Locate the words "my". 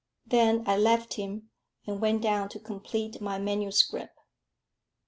3.21-3.37